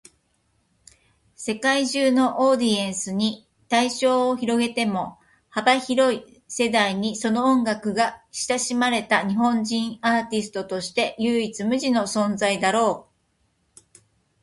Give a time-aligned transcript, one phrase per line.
[1.35, 13.09] 世界中のオーディエンスに対象を広げても、幅広い世代にその音楽が親しまれた日本人アーティストとして唯一無二の存在だろ
[13.77, 13.89] う。